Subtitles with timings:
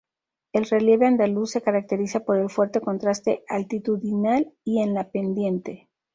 [0.51, 5.89] El relieve andaluz se caracteriza por el fuerte contraste altitudinal y en la pendiente.